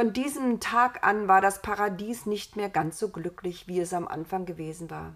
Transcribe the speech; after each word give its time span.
Von 0.00 0.14
diesem 0.14 0.60
Tag 0.60 1.06
an 1.06 1.28
war 1.28 1.42
das 1.42 1.60
Paradies 1.60 2.24
nicht 2.24 2.56
mehr 2.56 2.70
ganz 2.70 2.98
so 2.98 3.10
glücklich, 3.10 3.68
wie 3.68 3.80
es 3.80 3.92
am 3.92 4.08
Anfang 4.08 4.46
gewesen 4.46 4.88
war. 4.88 5.12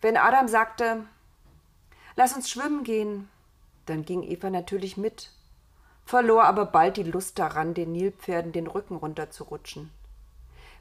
Wenn 0.00 0.16
Adam 0.16 0.46
sagte, 0.46 1.04
Lass 2.14 2.36
uns 2.36 2.48
schwimmen 2.48 2.84
gehen, 2.84 3.28
dann 3.86 4.04
ging 4.04 4.22
Eva 4.22 4.50
natürlich 4.50 4.96
mit, 4.96 5.32
verlor 6.04 6.44
aber 6.44 6.66
bald 6.66 6.96
die 6.96 7.02
Lust 7.02 7.40
daran, 7.40 7.74
den 7.74 7.90
Nilpferden 7.90 8.52
den 8.52 8.68
Rücken 8.68 8.94
runterzurutschen. 8.94 9.90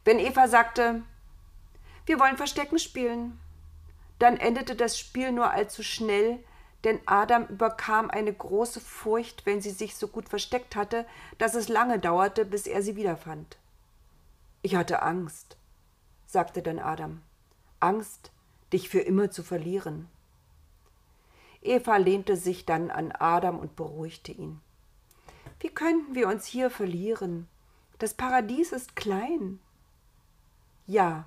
Wenn 0.04 0.20
Eva 0.20 0.48
sagte, 0.48 1.02
wir 2.06 2.20
wollen 2.20 2.38
Verstecken 2.38 2.78
spielen, 2.78 3.40
dann 4.20 4.38
endete 4.38 4.76
das 4.76 5.00
Spiel 5.00 5.32
nur 5.32 5.50
allzu 5.50 5.82
schnell, 5.82 6.38
denn 6.86 7.00
Adam 7.08 7.48
überkam 7.48 8.10
eine 8.12 8.32
große 8.32 8.80
Furcht, 8.80 9.46
wenn 9.46 9.60
sie 9.60 9.72
sich 9.72 9.96
so 9.96 10.08
gut 10.08 10.30
versteckt 10.30 10.76
hatte, 10.76 11.06
dass 11.40 11.56
es 11.56 11.68
lange 11.68 12.00
dauerte, 12.00 12.46
bis 12.46 12.68
er 12.68 12.82
sie 12.84 12.96
wiederfand. 12.96 13.58
Ich 14.62 14.76
hatte 14.76 15.02
Angst, 15.02 15.58
sagte 16.28 16.62
dann 16.62 16.80
Adam, 16.80 17.22
Angst, 17.80 18.32
dich 18.72 18.88
für 18.88 19.00
immer 19.00 19.32
zu 19.32 19.44
verlieren. 19.44 20.08
Eva 21.62 21.98
lehnte 21.98 22.38
sich 22.38 22.66
dann 22.66 22.92
an 22.92 23.12
Adam 23.12 23.58
und 23.58 23.76
beruhigte 23.76 24.32
ihn. 24.32 24.62
Wie 25.60 25.70
könnten 25.70 26.14
wir 26.14 26.28
uns 26.28 26.46
hier 26.46 26.70
verlieren? 26.70 27.48
Das 27.98 28.14
Paradies 28.14 28.72
ist 28.72 28.96
klein. 28.96 29.60
Ja, 30.86 31.26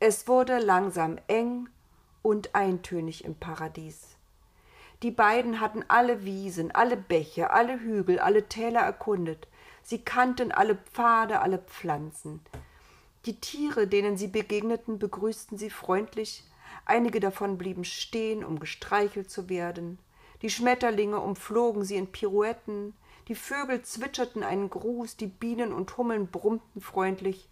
es 0.00 0.28
wurde 0.28 0.58
langsam 0.58 1.18
eng 1.28 1.68
und 2.20 2.54
eintönig 2.54 3.24
im 3.24 3.34
Paradies. 3.34 4.16
Die 5.02 5.10
beiden 5.10 5.60
hatten 5.60 5.84
alle 5.88 6.24
Wiesen, 6.24 6.74
alle 6.74 6.96
Bäche, 6.96 7.50
alle 7.50 7.80
Hügel, 7.80 8.18
alle 8.18 8.48
Täler 8.48 8.80
erkundet. 8.80 9.46
Sie 9.82 9.98
kannten 9.98 10.52
alle 10.52 10.76
Pfade, 10.76 11.40
alle 11.40 11.58
Pflanzen. 11.58 12.40
Die 13.26 13.38
Tiere, 13.38 13.86
denen 13.86 14.16
sie 14.16 14.28
begegneten, 14.28 14.98
begrüßten 14.98 15.58
sie 15.58 15.70
freundlich, 15.70 16.44
einige 16.86 17.20
davon 17.20 17.58
blieben 17.58 17.84
stehen, 17.84 18.44
um 18.44 18.58
gestreichelt 18.58 19.30
zu 19.30 19.48
werden. 19.48 19.98
Die 20.42 20.50
Schmetterlinge 20.50 21.20
umflogen 21.20 21.84
sie 21.84 21.96
in 21.96 22.06
Pirouetten, 22.06 22.94
die 23.28 23.34
Vögel 23.34 23.82
zwitscherten 23.82 24.42
einen 24.42 24.70
Gruß, 24.70 25.16
die 25.16 25.26
Bienen 25.26 25.72
und 25.72 25.96
Hummeln 25.96 26.28
brummten 26.28 26.80
freundlich. 26.80 27.48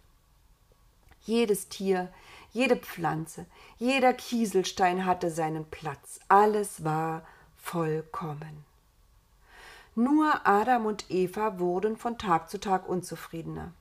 Jedes 1.21 1.69
Tier, 1.69 2.11
jede 2.53 2.77
Pflanze, 2.77 3.45
jeder 3.77 4.13
Kieselstein 4.13 5.05
hatte 5.05 5.29
seinen 5.29 5.65
Platz, 5.65 6.19
alles 6.27 6.83
war 6.83 7.23
vollkommen. 7.65 8.63
Nur 9.95 10.45
Adam 10.45 10.85
und 10.85 11.09
Eva 11.09 11.57
wurden 11.57 11.97
von 11.97 12.19
Tag 12.19 12.49
zu 12.49 12.59
Tag 12.59 12.87
unzufriedener. 12.87 13.73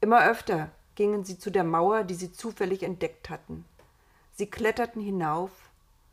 Immer 0.00 0.24
öfter 0.24 0.70
gingen 0.94 1.24
sie 1.24 1.38
zu 1.38 1.50
der 1.50 1.64
Mauer, 1.64 2.04
die 2.04 2.14
sie 2.14 2.32
zufällig 2.32 2.82
entdeckt 2.82 3.28
hatten. 3.28 3.66
Sie 4.34 4.46
kletterten 4.46 5.02
hinauf, 5.02 5.50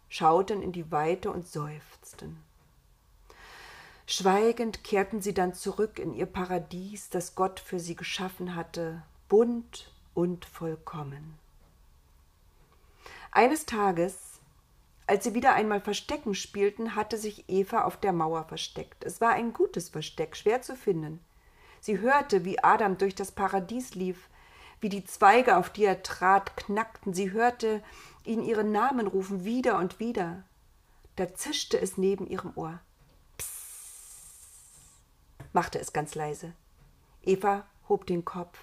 schauten 0.10 0.62
in 0.62 0.74
die 0.74 0.92
Weite 0.92 1.32
und 1.32 1.48
seufzten. 1.48 2.38
Schweigend 4.06 4.84
kehrten 4.84 5.22
sie 5.22 5.34
dann 5.34 5.54
zurück 5.54 6.00
in 6.00 6.14
ihr 6.14 6.26
Paradies, 6.26 7.10
das 7.10 7.34
Gott 7.34 7.62
für 7.62 7.80
sie 7.80 7.96
geschaffen 7.96 8.56
hatte, 8.56 9.04
bunt 9.30 9.90
und 10.14 10.44
vollkommen. 10.44 11.38
Eines 13.32 13.66
Tages, 13.66 14.29
als 15.10 15.24
sie 15.24 15.34
wieder 15.34 15.54
einmal 15.56 15.82
Verstecken 15.82 16.36
spielten, 16.36 16.96
hatte 16.96 17.18
sich 17.18 17.50
Eva 17.50 17.84
auf 17.84 17.98
der 17.98 18.14
Mauer 18.14 18.44
versteckt. 18.44 19.04
Es 19.04 19.20
war 19.20 19.32
ein 19.32 19.54
gutes 19.54 19.90
Versteck, 19.90 20.36
schwer 20.36 20.62
zu 20.62 20.76
finden. 20.76 21.20
Sie 21.82 22.00
hörte, 22.00 22.46
wie 22.46 22.64
Adam 22.64 22.96
durch 22.98 23.16
das 23.16 23.32
Paradies 23.32 23.96
lief, 23.96 24.30
wie 24.82 24.90
die 24.90 25.04
Zweige, 25.04 25.58
auf 25.58 25.72
die 25.72 25.86
er 25.86 26.04
trat, 26.04 26.56
knackten. 26.56 27.16
Sie 27.16 27.32
hörte 27.32 27.84
ihn 28.24 28.44
ihren 28.44 28.72
Namen 28.72 29.08
rufen, 29.08 29.46
wieder 29.46 29.80
und 29.80 30.00
wieder. 30.00 30.44
Da 31.16 31.34
zischte 31.34 31.82
es 31.82 31.98
neben 31.98 32.28
ihrem 32.28 32.52
Ohr. 32.56 32.80
Psst, 33.38 33.50
machte 35.54 35.80
es 35.80 35.92
ganz 35.92 36.14
leise. 36.14 36.54
Eva 37.24 37.66
hob 37.90 38.06
den 38.06 38.24
Kopf. 38.24 38.60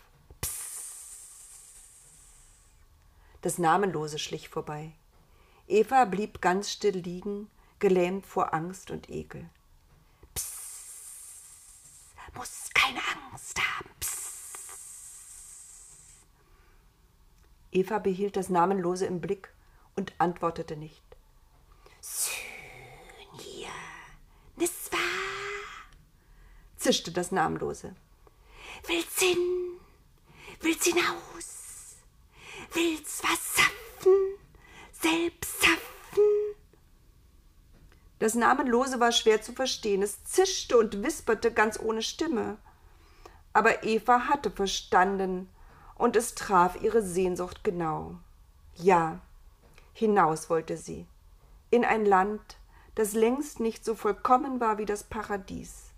Das 3.42 3.58
Namenlose 3.58 4.20
schlich 4.20 4.48
vorbei. 4.48 4.92
Eva 5.68 6.04
blieb 6.04 6.40
ganz 6.40 6.70
still 6.70 6.96
liegen, 6.96 7.50
gelähmt 7.78 8.26
vor 8.26 8.54
Angst 8.54 8.90
und 8.90 9.10
Ekel. 9.10 9.48
Psst, 10.34 12.14
muss 12.34 12.70
keine 12.72 13.00
Angst 13.30 13.58
haben. 13.58 13.90
Psst. 13.98 14.16
Eva 17.72 17.98
behielt 17.98 18.36
das 18.36 18.48
Namenlose 18.48 19.06
im 19.06 19.20
Blick 19.20 19.52
und 19.96 20.14
antwortete 20.18 20.76
nicht. 20.76 21.02
Hier, 23.38 23.68
nis 24.56 24.90
wahr? 24.92 25.00
zischte 26.76 27.10
das 27.10 27.32
Namenlose. 27.32 27.96
Will's 28.86 29.18
hin? 29.18 29.38
Will's 30.60 30.84
hinaus? 30.84 31.96
Will's 32.72 33.22
was 33.24 33.45
Das 38.26 38.34
Namenlose 38.34 38.98
war 38.98 39.12
schwer 39.12 39.40
zu 39.40 39.52
verstehen. 39.52 40.02
Es 40.02 40.24
zischte 40.24 40.76
und 40.78 41.04
wisperte 41.04 41.52
ganz 41.52 41.78
ohne 41.78 42.02
Stimme. 42.02 42.56
Aber 43.52 43.84
Eva 43.84 44.22
hatte 44.28 44.50
verstanden, 44.50 45.48
und 45.94 46.16
es 46.16 46.34
traf 46.34 46.82
ihre 46.82 47.02
Sehnsucht 47.02 47.62
genau. 47.62 48.16
Ja, 48.74 49.20
hinaus 49.92 50.50
wollte 50.50 50.76
sie, 50.76 51.06
in 51.70 51.84
ein 51.84 52.04
Land, 52.04 52.56
das 52.96 53.12
längst 53.12 53.60
nicht 53.60 53.84
so 53.84 53.94
vollkommen 53.94 54.58
war 54.58 54.76
wie 54.78 54.86
das 54.86 55.04
Paradies. 55.04 55.92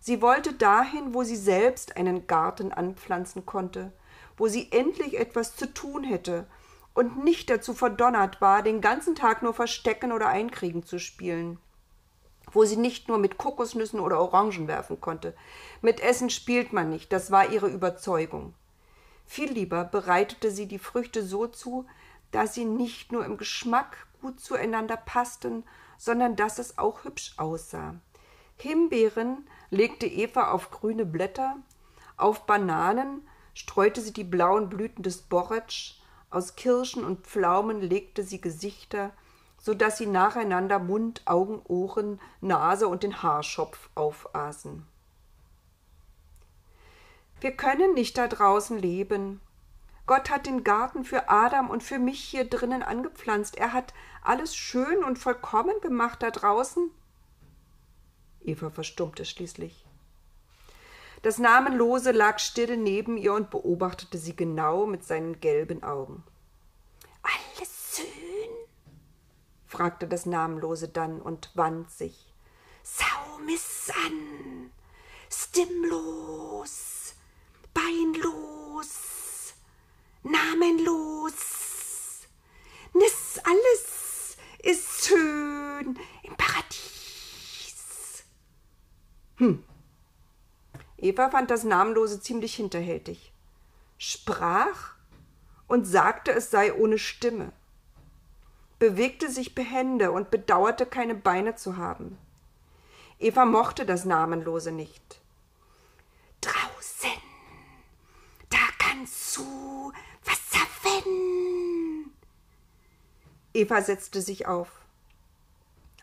Sie 0.00 0.22
wollte 0.22 0.54
dahin, 0.54 1.12
wo 1.12 1.24
sie 1.24 1.36
selbst 1.36 1.94
einen 1.98 2.26
Garten 2.26 2.72
anpflanzen 2.72 3.44
konnte, 3.44 3.92
wo 4.38 4.48
sie 4.48 4.72
endlich 4.72 5.20
etwas 5.20 5.56
zu 5.56 5.70
tun 5.74 6.04
hätte 6.04 6.46
und 6.94 7.24
nicht 7.24 7.50
dazu 7.50 7.74
verdonnert 7.74 8.40
war, 8.40 8.62
den 8.62 8.80
ganzen 8.80 9.14
Tag 9.14 9.42
nur 9.42 9.54
Verstecken 9.54 10.12
oder 10.12 10.28
Einkriegen 10.28 10.84
zu 10.84 10.98
spielen, 10.98 11.58
wo 12.52 12.64
sie 12.64 12.76
nicht 12.76 13.08
nur 13.08 13.18
mit 13.18 13.38
Kokosnüssen 13.38 14.00
oder 14.00 14.20
Orangen 14.20 14.68
werfen 14.68 15.00
konnte. 15.00 15.34
Mit 15.82 16.00
Essen 16.00 16.30
spielt 16.30 16.72
man 16.72 16.90
nicht, 16.90 17.12
das 17.12 17.30
war 17.30 17.50
ihre 17.50 17.68
Überzeugung. 17.68 18.54
Viel 19.26 19.52
lieber 19.52 19.84
bereitete 19.84 20.50
sie 20.50 20.66
die 20.66 20.80
Früchte 20.80 21.22
so 21.22 21.46
zu, 21.46 21.86
dass 22.32 22.54
sie 22.54 22.64
nicht 22.64 23.12
nur 23.12 23.24
im 23.24 23.36
Geschmack 23.36 24.06
gut 24.20 24.40
zueinander 24.40 24.96
passten, 24.96 25.64
sondern 25.98 26.36
dass 26.36 26.58
es 26.58 26.78
auch 26.78 27.04
hübsch 27.04 27.34
aussah. 27.36 27.94
Himbeeren 28.56 29.46
legte 29.70 30.06
Eva 30.06 30.50
auf 30.50 30.70
grüne 30.70 31.06
Blätter, 31.06 31.56
auf 32.16 32.46
Bananen 32.46 33.26
streute 33.54 34.00
sie 34.00 34.12
die 34.12 34.24
blauen 34.24 34.68
Blüten 34.68 35.02
des 35.02 35.22
Borretsch, 35.22 35.99
aus 36.30 36.56
Kirschen 36.56 37.04
und 37.04 37.26
Pflaumen 37.26 37.80
legte 37.80 38.22
sie 38.22 38.40
Gesichter, 38.40 39.10
so 39.58 39.74
dass 39.74 39.98
sie 39.98 40.06
nacheinander 40.06 40.78
Mund, 40.78 41.22
Augen, 41.26 41.60
Ohren, 41.66 42.20
Nase 42.40 42.88
und 42.88 43.02
den 43.02 43.22
Haarschopf 43.22 43.90
aufaßen. 43.94 44.86
Wir 47.40 47.52
können 47.52 47.94
nicht 47.94 48.16
da 48.16 48.28
draußen 48.28 48.78
leben. 48.78 49.40
Gott 50.06 50.30
hat 50.30 50.46
den 50.46 50.64
Garten 50.64 51.04
für 51.04 51.28
Adam 51.28 51.70
und 51.70 51.82
für 51.82 51.98
mich 51.98 52.20
hier 52.20 52.44
drinnen 52.44 52.82
angepflanzt. 52.82 53.56
Er 53.56 53.72
hat 53.72 53.94
alles 54.22 54.54
schön 54.54 55.04
und 55.04 55.18
vollkommen 55.18 55.80
gemacht 55.80 56.22
da 56.22 56.30
draußen. 56.30 56.90
Eva 58.40 58.70
verstummte 58.70 59.24
schließlich. 59.24 59.86
Das 61.22 61.38
Namenlose 61.38 62.12
lag 62.12 62.38
still 62.38 62.76
neben 62.78 63.18
ihr 63.18 63.34
und 63.34 63.50
beobachtete 63.50 64.16
sie 64.16 64.34
genau 64.34 64.86
mit 64.86 65.04
seinen 65.04 65.40
gelben 65.40 65.82
Augen. 65.82 66.24
Alles 67.22 67.96
schön? 67.96 68.50
fragte 69.66 70.08
das 70.08 70.24
Namenlose 70.24 70.88
dann 70.88 71.20
und 71.20 71.50
wand 71.54 71.90
sich. 71.90 72.32
Sau 72.82 73.38
miss 73.44 73.92
an, 74.06 74.70
stimmlos, 75.30 77.14
beinlos, 77.74 79.54
namenlos. 80.22 81.34
Nis 82.94 83.40
alles 83.44 84.36
ist 84.62 85.04
schön 85.06 85.98
im 86.22 86.36
Paradies. 86.36 88.24
Hm, 89.36 89.64
Eva 91.00 91.30
fand 91.30 91.50
das 91.50 91.64
Namenlose 91.64 92.20
ziemlich 92.20 92.54
hinterhältig. 92.54 93.32
Sprach 93.96 94.94
und 95.66 95.86
sagte, 95.86 96.30
es 96.32 96.50
sei 96.50 96.74
ohne 96.74 96.98
Stimme. 96.98 97.52
Bewegte 98.78 99.30
sich 99.30 99.54
behende 99.54 100.12
und 100.12 100.30
bedauerte, 100.30 100.84
keine 100.84 101.14
Beine 101.14 101.54
zu 101.54 101.78
haben. 101.78 102.18
Eva 103.18 103.46
mochte 103.46 103.86
das 103.86 104.04
Namenlose 104.04 104.72
nicht. 104.72 105.20
Draußen, 106.42 107.10
da 108.50 108.58
kannst 108.78 109.36
du 109.36 109.92
Wasser 110.24 110.66
finden. 110.82 112.12
Eva 113.54 113.80
setzte 113.80 114.20
sich 114.20 114.46
auf. 114.46 114.68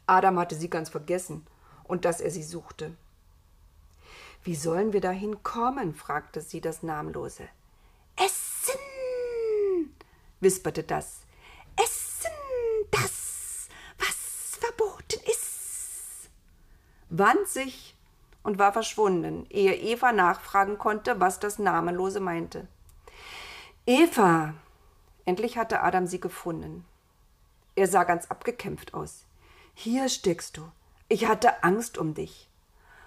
Adam 0.08 0.40
hatte 0.40 0.56
sie 0.56 0.70
ganz 0.70 0.90
vergessen 0.90 1.46
und 1.84 2.06
dass 2.06 2.20
er 2.20 2.32
sie 2.32 2.44
suchte. 2.44 2.96
Wie 4.48 4.56
sollen 4.56 4.94
wir 4.94 5.02
dahin 5.02 5.44
kommen? 5.44 5.94
fragte 5.94 6.40
sie 6.40 6.62
das 6.62 6.82
Namenlose. 6.82 7.50
Essen, 8.16 9.94
wisperte 10.40 10.84
das. 10.84 11.24
Essen, 11.76 12.32
das, 12.90 13.68
was 14.00 14.58
verboten 14.58 15.20
ist. 15.30 16.30
Wand 17.10 17.46
sich 17.50 17.94
und 18.42 18.58
war 18.58 18.72
verschwunden, 18.72 19.46
ehe 19.50 19.76
Eva 19.76 20.14
nachfragen 20.14 20.78
konnte, 20.78 21.20
was 21.20 21.42
das 21.42 21.60
Namenlose 21.60 22.22
meinte. 22.22 22.70
Eva! 23.86 24.54
Endlich 25.26 25.58
hatte 25.58 25.82
Adam 25.82 26.08
sie 26.08 26.22
gefunden. 26.22 26.86
Er 27.76 27.90
sah 27.90 28.06
ganz 28.06 28.28
abgekämpft 28.28 28.94
aus. 28.94 29.26
Hier 29.74 30.08
steckst 30.08 30.56
du. 30.56 30.72
Ich 31.10 31.28
hatte 31.28 31.66
Angst 31.66 31.98
um 31.98 32.14
dich. 32.14 32.50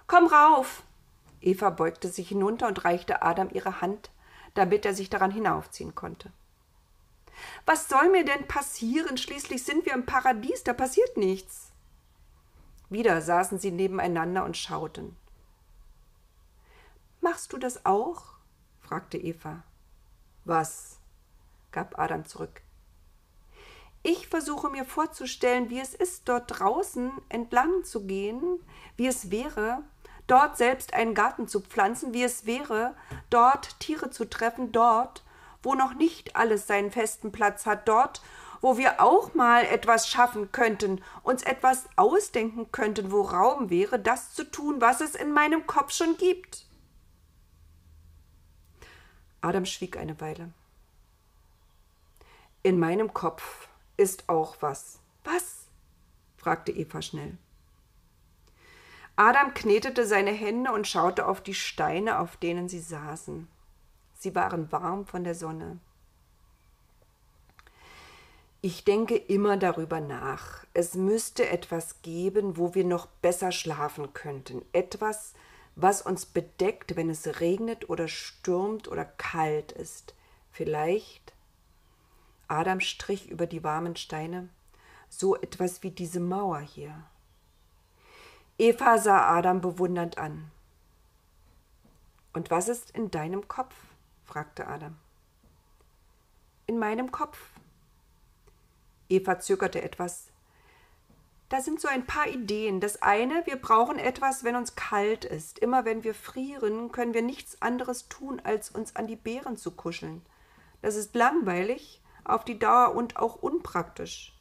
Komm 0.06 0.26
rauf! 0.26 0.82
Eva 1.40 1.70
beugte 1.70 2.08
sich 2.08 2.28
hinunter 2.28 2.68
und 2.68 2.84
reichte 2.84 3.22
Adam 3.22 3.48
ihre 3.52 3.80
Hand, 3.80 4.10
damit 4.54 4.84
er 4.84 4.94
sich 4.94 5.10
daran 5.10 5.30
hinaufziehen 5.30 5.94
konnte. 5.94 6.32
Was 7.64 7.88
soll 7.88 8.10
mir 8.10 8.24
denn 8.24 8.46
passieren? 8.46 9.16
Schließlich 9.16 9.64
sind 9.64 9.86
wir 9.86 9.94
im 9.94 10.06
Paradies, 10.06 10.64
da 10.64 10.72
passiert 10.72 11.16
nichts. 11.16 11.72
Wieder 12.90 13.22
saßen 13.22 13.58
sie 13.58 13.70
nebeneinander 13.70 14.44
und 14.44 14.56
schauten. 14.56 15.16
Machst 17.20 17.52
du 17.52 17.58
das 17.58 17.86
auch? 17.86 18.24
fragte 18.80 19.16
Eva. 19.16 19.62
Was? 20.44 20.98
gab 21.70 21.98
Adam 21.98 22.24
zurück. 22.24 22.62
Ich 24.02 24.28
versuche 24.28 24.70
mir 24.70 24.84
vorzustellen, 24.84 25.68
wie 25.68 25.78
es 25.78 25.94
ist, 25.94 26.28
dort 26.28 26.58
draußen 26.58 27.12
entlang 27.28 27.84
zu 27.84 28.06
gehen, 28.06 28.42
wie 28.96 29.06
es 29.06 29.30
wäre, 29.30 29.84
dort 30.30 30.56
selbst 30.56 30.94
einen 30.94 31.14
Garten 31.14 31.48
zu 31.48 31.60
pflanzen, 31.60 32.14
wie 32.14 32.22
es 32.22 32.46
wäre, 32.46 32.94
dort 33.30 33.80
Tiere 33.80 34.10
zu 34.10 34.28
treffen, 34.28 34.70
dort, 34.72 35.24
wo 35.62 35.74
noch 35.74 35.94
nicht 35.94 36.36
alles 36.36 36.66
seinen 36.66 36.90
festen 36.90 37.32
Platz 37.32 37.66
hat, 37.66 37.88
dort, 37.88 38.22
wo 38.60 38.76
wir 38.76 39.00
auch 39.00 39.34
mal 39.34 39.64
etwas 39.64 40.08
schaffen 40.08 40.52
könnten, 40.52 41.02
uns 41.22 41.42
etwas 41.42 41.88
ausdenken 41.96 42.70
könnten, 42.70 43.10
wo 43.10 43.22
Raum 43.22 43.70
wäre, 43.70 43.98
das 43.98 44.32
zu 44.34 44.44
tun, 44.44 44.80
was 44.80 45.00
es 45.00 45.14
in 45.14 45.32
meinem 45.32 45.66
Kopf 45.66 45.92
schon 45.92 46.16
gibt. 46.16 46.66
Adam 49.40 49.64
schwieg 49.64 49.96
eine 49.96 50.20
Weile. 50.20 50.52
In 52.62 52.78
meinem 52.78 53.14
Kopf 53.14 53.68
ist 53.96 54.28
auch 54.28 54.56
was. 54.60 54.98
Was? 55.24 55.66
fragte 56.36 56.72
Eva 56.72 57.00
schnell. 57.00 57.38
Adam 59.16 59.54
knetete 59.54 60.06
seine 60.06 60.30
Hände 60.30 60.72
und 60.72 60.86
schaute 60.86 61.26
auf 61.26 61.40
die 61.42 61.54
Steine, 61.54 62.20
auf 62.20 62.36
denen 62.36 62.68
sie 62.68 62.80
saßen. 62.80 63.48
Sie 64.18 64.34
waren 64.34 64.70
warm 64.72 65.06
von 65.06 65.24
der 65.24 65.34
Sonne. 65.34 65.78
Ich 68.62 68.84
denke 68.84 69.16
immer 69.16 69.56
darüber 69.56 70.00
nach. 70.00 70.66
Es 70.74 70.94
müsste 70.94 71.48
etwas 71.48 72.02
geben, 72.02 72.58
wo 72.58 72.74
wir 72.74 72.84
noch 72.84 73.06
besser 73.06 73.52
schlafen 73.52 74.12
könnten. 74.12 74.62
Etwas, 74.72 75.32
was 75.76 76.02
uns 76.02 76.26
bedeckt, 76.26 76.96
wenn 76.96 77.08
es 77.08 77.40
regnet 77.40 77.88
oder 77.88 78.06
stürmt 78.06 78.88
oder 78.88 79.06
kalt 79.06 79.72
ist. 79.72 80.14
Vielleicht 80.52 81.32
Adam 82.48 82.80
strich 82.80 83.30
über 83.30 83.46
die 83.46 83.64
warmen 83.64 83.96
Steine, 83.96 84.48
so 85.08 85.36
etwas 85.36 85.82
wie 85.82 85.90
diese 85.90 86.20
Mauer 86.20 86.60
hier. 86.60 87.04
Eva 88.60 88.98
sah 88.98 89.38
Adam 89.38 89.62
bewundernd 89.62 90.18
an. 90.18 90.50
Und 92.34 92.50
was 92.50 92.68
ist 92.68 92.90
in 92.90 93.10
deinem 93.10 93.48
Kopf? 93.48 93.74
fragte 94.26 94.66
Adam. 94.66 94.98
In 96.66 96.78
meinem 96.78 97.10
Kopf. 97.10 97.38
Eva 99.08 99.38
zögerte 99.38 99.80
etwas. 99.80 100.26
Da 101.48 101.62
sind 101.62 101.80
so 101.80 101.88
ein 101.88 102.04
paar 102.04 102.26
Ideen. 102.26 102.80
Das 102.80 103.00
eine, 103.00 103.46
wir 103.46 103.56
brauchen 103.56 103.98
etwas, 103.98 104.44
wenn 104.44 104.56
uns 104.56 104.74
kalt 104.74 105.24
ist. 105.24 105.58
Immer 105.60 105.86
wenn 105.86 106.04
wir 106.04 106.12
frieren, 106.14 106.92
können 106.92 107.14
wir 107.14 107.22
nichts 107.22 107.62
anderes 107.62 108.10
tun, 108.10 108.42
als 108.44 108.68
uns 108.68 108.94
an 108.94 109.06
die 109.06 109.16
Beeren 109.16 109.56
zu 109.56 109.70
kuscheln. 109.70 110.20
Das 110.82 110.96
ist 110.96 111.14
langweilig, 111.14 112.02
auf 112.24 112.44
die 112.44 112.58
Dauer 112.58 112.94
und 112.94 113.16
auch 113.16 113.36
unpraktisch. 113.36 114.38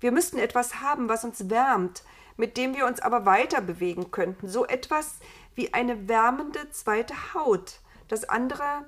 Wir 0.00 0.12
müssten 0.12 0.36
etwas 0.36 0.82
haben, 0.82 1.08
was 1.08 1.24
uns 1.24 1.48
wärmt, 1.48 2.02
mit 2.36 2.56
dem 2.56 2.74
wir 2.74 2.86
uns 2.86 3.00
aber 3.00 3.26
weiter 3.26 3.60
bewegen 3.60 4.10
könnten, 4.10 4.48
so 4.48 4.66
etwas 4.66 5.18
wie 5.54 5.74
eine 5.74 6.08
wärmende 6.08 6.70
zweite 6.70 7.34
Haut. 7.34 7.80
Das 8.08 8.24
andere, 8.28 8.84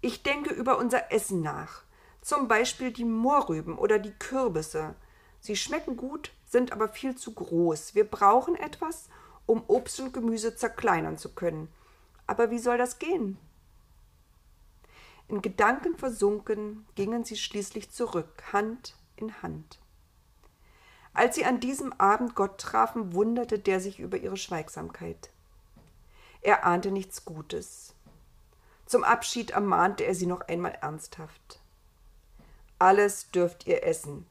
ich 0.00 0.22
denke 0.22 0.52
über 0.52 0.78
unser 0.78 1.12
Essen 1.12 1.42
nach, 1.42 1.82
zum 2.20 2.48
Beispiel 2.48 2.92
die 2.92 3.04
Mohrrüben 3.04 3.78
oder 3.78 3.98
die 3.98 4.12
Kürbisse. 4.12 4.94
Sie 5.40 5.56
schmecken 5.56 5.96
gut, 5.96 6.32
sind 6.46 6.72
aber 6.72 6.88
viel 6.88 7.16
zu 7.16 7.32
groß. 7.32 7.94
Wir 7.94 8.04
brauchen 8.04 8.56
etwas, 8.56 9.08
um 9.46 9.64
Obst 9.66 10.00
und 10.00 10.12
Gemüse 10.12 10.54
zerkleinern 10.54 11.18
zu 11.18 11.34
können. 11.34 11.68
Aber 12.26 12.50
wie 12.50 12.58
soll 12.58 12.78
das 12.78 12.98
gehen? 12.98 13.38
In 15.26 15.42
Gedanken 15.42 15.96
versunken 15.96 16.86
gingen 16.94 17.24
sie 17.24 17.36
schließlich 17.36 17.90
zurück, 17.90 18.42
Hand 18.52 18.96
in 19.16 19.42
Hand. 19.42 19.79
Als 21.12 21.34
sie 21.34 21.44
an 21.44 21.60
diesem 21.60 21.92
Abend 21.94 22.34
Gott 22.34 22.58
trafen, 22.58 23.12
wunderte 23.14 23.58
der 23.58 23.80
sich 23.80 23.98
über 23.98 24.16
ihre 24.16 24.36
Schweigsamkeit. 24.36 25.30
Er 26.40 26.64
ahnte 26.64 26.90
nichts 26.90 27.24
Gutes. 27.24 27.94
Zum 28.86 29.04
Abschied 29.04 29.50
ermahnte 29.50 30.04
er 30.04 30.14
sie 30.14 30.26
noch 30.26 30.42
einmal 30.42 30.72
ernsthaft. 30.80 31.60
Alles 32.78 33.30
dürft 33.30 33.66
ihr 33.66 33.84
essen, 33.84 34.26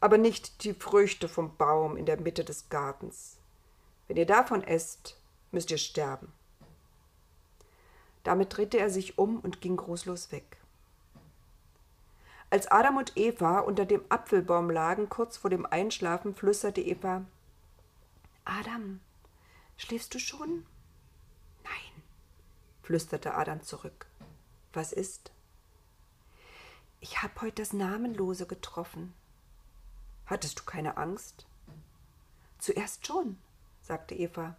aber 0.00 0.18
nicht 0.18 0.64
die 0.64 0.74
Früchte 0.74 1.28
vom 1.28 1.56
Baum 1.56 1.96
in 1.96 2.06
der 2.06 2.20
Mitte 2.20 2.44
des 2.44 2.68
Gartens. 2.68 3.38
Wenn 4.06 4.16
ihr 4.16 4.26
davon 4.26 4.62
esst, 4.62 5.18
müsst 5.50 5.70
ihr 5.70 5.78
sterben. 5.78 6.32
Damit 8.22 8.56
drehte 8.56 8.78
er 8.78 8.88
sich 8.88 9.18
um 9.18 9.40
und 9.40 9.60
ging 9.60 9.76
großlos 9.76 10.30
weg. 10.30 10.61
Als 12.52 12.70
Adam 12.70 12.98
und 12.98 13.16
Eva 13.16 13.60
unter 13.60 13.86
dem 13.86 14.04
Apfelbaum 14.10 14.68
lagen, 14.68 15.08
kurz 15.08 15.38
vor 15.38 15.48
dem 15.48 15.64
Einschlafen, 15.64 16.34
flüsterte 16.34 16.82
Eva 16.82 17.24
Adam, 18.44 19.00
schläfst 19.78 20.12
du 20.12 20.18
schon? 20.18 20.66
Nein, 21.64 22.02
flüsterte 22.82 23.32
Adam 23.32 23.62
zurück. 23.62 24.04
Was 24.74 24.92
ist? 24.92 25.32
Ich 27.00 27.22
habe 27.22 27.40
heute 27.40 27.62
das 27.62 27.72
Namenlose 27.72 28.44
getroffen. 28.44 29.14
Hattest 30.26 30.60
du 30.60 30.64
keine 30.64 30.98
Angst? 30.98 31.46
Zuerst 32.58 33.06
schon, 33.06 33.38
sagte 33.80 34.14
Eva. 34.14 34.58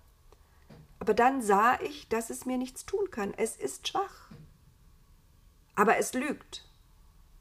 Aber 0.98 1.14
dann 1.14 1.44
sah 1.44 1.80
ich, 1.80 2.10
dass 2.10 2.32
es 2.32 2.48
mir 2.48 2.58
nichts 2.58 2.88
tun 2.88 3.12
kann. 3.12 3.36
Es 3.36 3.56
ist 3.56 3.88
schwach. 3.88 4.32
Aber 5.76 5.98
es 5.98 6.14
lügt, 6.16 6.66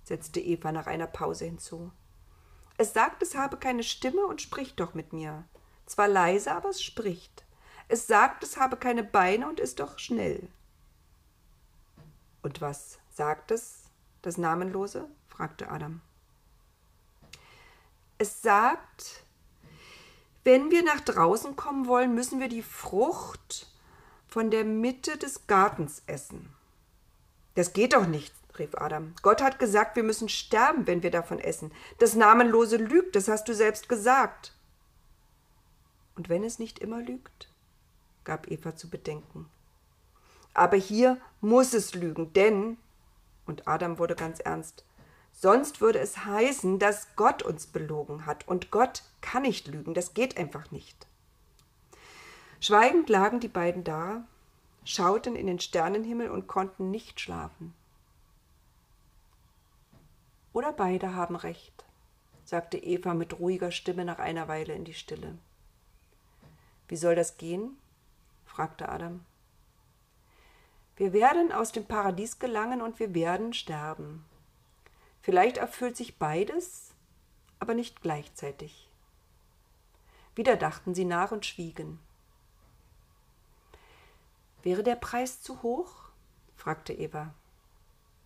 setzte 0.05 0.41
Eva 0.41 0.73
nach 0.73 0.87
einer 0.87 1.07
Pause 1.07 1.45
hinzu. 1.45 1.91
Es 2.79 2.93
sagt, 2.93 3.23
es 3.23 3.35
habe 3.35 3.57
keine 3.57 3.83
Stimme 3.83 4.27
und 4.27 4.43
spricht 4.43 4.81
doch 4.81 4.95
mit 4.95 5.13
mir. 5.13 5.45
Zwar 5.87 6.09
leise, 6.09 6.53
aber 6.53 6.71
es 6.71 6.83
spricht. 6.83 7.45
Es 7.89 8.07
sagt, 8.07 8.43
es 8.43 8.57
habe 8.57 8.77
keine 8.77 9.05
Beine 9.05 9.49
und 9.49 9.61
ist 9.61 9.81
doch 9.81 9.99
schnell. 9.99 10.49
Und 12.43 12.61
was 12.61 12.99
sagt 13.11 13.51
es, 13.51 13.85
das 14.23 14.39
Namenlose? 14.39 15.09
fragte 15.29 15.71
Adam. 15.71 16.01
Es 18.19 18.43
sagt, 18.43 19.25
wenn 20.45 20.71
wir 20.71 20.83
nach 20.85 21.01
draußen 21.01 21.57
kommen 21.57 21.87
wollen, 21.87 22.15
müssen 22.15 22.41
wir 22.41 22.49
die 22.49 22.63
Frucht 22.63 23.69
von 24.27 24.51
der 24.51 24.65
Mitte 24.65 25.19
des 25.19 25.47
Gartens 25.47 26.03
essen. 26.07 26.55
Das 27.55 27.73
geht 27.73 27.93
doch 27.93 28.07
nicht, 28.07 28.33
rief 28.59 28.75
Adam. 28.75 29.15
Gott 29.23 29.43
hat 29.43 29.59
gesagt, 29.59 29.97
wir 29.97 30.03
müssen 30.03 30.29
sterben, 30.29 30.87
wenn 30.87 31.03
wir 31.03 31.11
davon 31.11 31.39
essen. 31.39 31.73
Das 31.99 32.15
Namenlose 32.15 32.77
lügt, 32.77 33.17
das 33.17 33.29
hast 33.29 33.49
du 33.49 33.55
selbst 33.55 33.89
gesagt. 33.89 34.55
Und 36.15 36.29
wenn 36.29 36.45
es 36.45 36.59
nicht 36.59 36.79
immer 36.79 37.01
lügt? 37.01 37.49
gab 38.25 38.49
Eva 38.51 38.77
zu 38.77 38.89
bedenken. 38.89 39.49
Aber 40.55 40.77
hier 40.77 41.21
muss 41.41 41.75
es 41.75 41.95
lügen, 41.95 42.33
denn, 42.35 42.77
und 43.47 43.67
Adam 43.67 43.99
wurde 43.99 44.15
ganz 44.15 44.39
ernst, 44.39 44.85
Sonst 45.33 45.81
würde 45.81 45.99
es 45.99 46.25
heißen, 46.25 46.79
dass 46.79 47.17
Gott 47.17 47.43
uns 47.43 47.67
belogen 47.67 48.27
hat. 48.27 48.47
Und 48.47 48.71
Gott 48.71 49.03
kann 49.21 49.43
nicht 49.43 49.67
lügen. 49.67 49.95
Das 49.95 50.15
geht 50.15 50.37
einfach 50.37 50.71
nicht. 50.71 51.07
Schweigend 52.61 53.09
lagen 53.09 53.41
die 53.41 53.49
beiden 53.49 53.83
da, 53.83 54.25
schauten 54.85 55.35
in 55.35 55.47
den 55.47 55.59
Sternenhimmel 55.59 56.31
und 56.31 56.47
konnten 56.47 56.91
nicht 56.91 57.21
schlafen. 57.21 57.75
Oder 60.53 60.73
beide 60.73 61.15
haben 61.15 61.37
recht, 61.37 61.85
sagte 62.45 62.79
Eva 62.79 63.15
mit 63.15 63.39
ruhiger 63.39 63.71
Stimme 63.71 64.05
nach 64.05 64.19
einer 64.19 64.49
Weile 64.49 64.75
in 64.75 64.85
die 64.85 64.95
Stille. 64.95 65.39
Wie 66.89 66.97
soll 66.97 67.15
das 67.15 67.39
gehen? 67.39 67.79
fragte 68.45 68.89
Adam. 68.89 69.25
Wir 70.97 71.15
werden 71.15 71.53
aus 71.53 71.73
dem 71.73 71.87
Paradies 71.87 72.39
gelangen 72.39 72.83
und 72.83 72.99
wir 72.99 73.15
werden 73.15 73.55
sterben. 73.55 74.25
Vielleicht 75.23 75.57
erfüllt 75.57 75.97
sich 75.97 76.19
beides, 76.19 76.91
aber 77.59 77.75
nicht 77.75 78.03
gleichzeitig. 78.03 78.89
Wieder 80.35 80.57
dachten 80.57 80.95
sie 80.95 81.05
nach 81.05 81.33
und 81.33 81.47
schwiegen. 81.47 81.99
Wäre 84.63 84.83
der 84.83 84.97
Preis 84.97 85.41
zu 85.43 85.63
hoch? 85.63 85.95
fragte 86.57 86.93
Eva. 86.93 87.33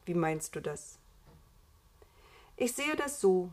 Wie 0.04 0.14
meinst 0.14 0.54
du 0.56 0.61
das? 0.61 0.99
Ich 2.56 2.75
sehe 2.75 2.96
das 2.96 3.20
so. 3.20 3.50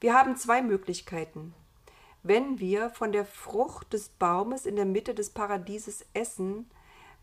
Wir 0.00 0.14
haben 0.14 0.36
zwei 0.36 0.62
Möglichkeiten. 0.62 1.54
Wenn 2.22 2.58
wir 2.58 2.90
von 2.90 3.12
der 3.12 3.24
Frucht 3.24 3.92
des 3.92 4.08
Baumes 4.08 4.66
in 4.66 4.76
der 4.76 4.84
Mitte 4.84 5.14
des 5.14 5.30
Paradieses 5.30 6.04
essen, 6.12 6.68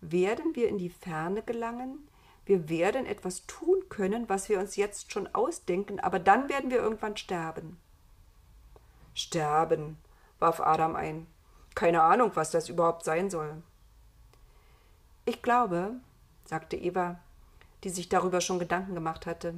werden 0.01 0.55
wir 0.55 0.69
in 0.69 0.77
die 0.77 0.89
Ferne 0.89 1.43
gelangen, 1.43 2.07
wir 2.45 2.67
werden 2.67 3.05
etwas 3.05 3.45
tun 3.47 3.87
können, 3.89 4.27
was 4.27 4.49
wir 4.49 4.59
uns 4.59 4.75
jetzt 4.75 5.11
schon 5.11 5.33
ausdenken, 5.33 5.99
aber 5.99 6.19
dann 6.19 6.49
werden 6.49 6.71
wir 6.71 6.77
irgendwann 6.77 7.15
sterben. 7.15 7.79
Sterben, 9.13 9.97
warf 10.39 10.59
Adam 10.59 10.95
ein. 10.95 11.27
Keine 11.75 12.01
Ahnung, 12.01 12.31
was 12.33 12.51
das 12.51 12.67
überhaupt 12.67 13.05
sein 13.05 13.29
soll. 13.29 13.61
Ich 15.25 15.41
glaube, 15.41 15.95
sagte 16.43 16.75
Eva, 16.75 17.19
die 17.83 17.89
sich 17.89 18.09
darüber 18.09 18.41
schon 18.41 18.59
Gedanken 18.59 18.93
gemacht 18.93 19.25
hatte. 19.25 19.55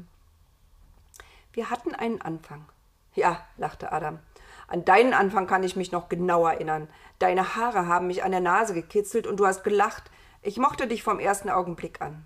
Wir 1.55 1.69
hatten 1.69 1.95
einen 1.95 2.21
Anfang. 2.21 2.65
Ja, 3.13 3.47
lachte 3.55 3.93
Adam. 3.93 4.19
An 4.67 4.83
deinen 4.83 5.13
Anfang 5.13 5.47
kann 5.47 5.63
ich 5.63 5.77
mich 5.77 5.93
noch 5.93 6.09
genau 6.09 6.45
erinnern. 6.45 6.89
Deine 7.17 7.55
Haare 7.55 7.87
haben 7.87 8.07
mich 8.07 8.25
an 8.25 8.31
der 8.31 8.41
Nase 8.41 8.73
gekitzelt 8.73 9.25
und 9.25 9.39
du 9.39 9.47
hast 9.47 9.63
gelacht. 9.63 10.11
Ich 10.41 10.57
mochte 10.57 10.85
dich 10.85 11.01
vom 11.01 11.17
ersten 11.17 11.49
Augenblick 11.49 12.01
an. 12.01 12.25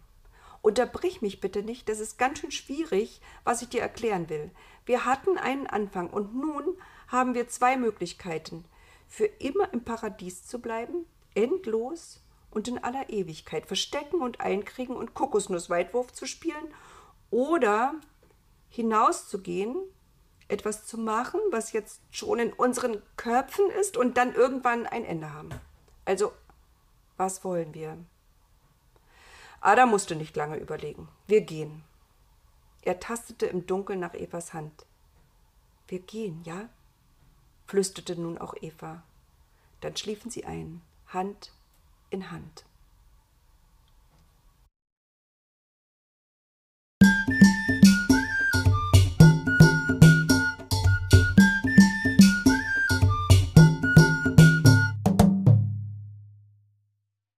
Unterbrich 0.64 1.22
mich 1.22 1.42
bitte 1.42 1.62
nicht, 1.62 1.90
das 1.90 2.00
ist 2.00 2.18
ganz 2.18 2.40
schön 2.40 2.50
schwierig, 2.50 3.22
was 3.44 3.62
ich 3.62 3.70
dir 3.70 3.82
erklären 3.82 4.30
will. 4.30 4.50
Wir 4.88 5.06
hatten 5.06 5.38
einen 5.38 5.68
Anfang 5.68 6.10
und 6.10 6.34
nun 6.36 6.64
haben 7.08 7.36
wir 7.36 7.48
zwei 7.48 7.78
Möglichkeiten. 7.78 8.66
Für 9.08 9.26
immer 9.26 9.72
im 9.74 9.84
Paradies 9.84 10.48
zu 10.48 10.60
bleiben, 10.60 11.06
endlos 11.36 12.24
und 12.50 12.68
in 12.68 12.84
aller 12.84 13.12
Ewigkeit 13.12 13.68
verstecken 13.68 14.24
und 14.24 14.42
einkriegen 14.42 14.96
und 14.96 15.14
Kokosnussweitwurf 15.14 16.14
zu 16.14 16.26
spielen 16.26 16.74
oder 17.30 17.94
hinauszugehen, 18.70 19.76
etwas 20.48 20.86
zu 20.86 20.98
machen, 20.98 21.40
was 21.52 21.74
jetzt 21.74 22.02
schon 22.10 22.40
in 22.40 22.54
unseren 22.54 23.02
Köpfen 23.18 23.70
ist 23.80 23.98
und 23.98 24.18
dann 24.18 24.34
irgendwann 24.34 24.86
ein 24.88 25.06
Ende 25.06 25.34
haben. 25.34 25.50
Also, 26.06 26.32
was 27.18 27.44
wollen 27.44 27.74
wir? 27.74 27.98
Adam 29.62 29.90
musste 29.90 30.16
nicht 30.16 30.36
lange 30.36 30.58
überlegen. 30.58 31.10
Wir 31.28 31.42
gehen. 31.42 31.84
Er 32.82 33.00
tastete 33.00 33.46
im 33.46 33.66
Dunkeln 33.66 34.00
nach 34.00 34.14
Evas 34.14 34.54
Hand. 34.54 34.86
Wir 35.88 36.00
gehen, 36.00 36.42
ja? 36.46 36.70
flüsterte 37.66 38.16
nun 38.16 38.38
auch 38.38 38.56
Eva. 38.62 39.04
Dann 39.82 39.96
schliefen 39.96 40.32
sie 40.32 40.46
ein, 40.46 40.82
Hand 41.08 41.52
in 42.10 42.32
Hand. 42.32 42.66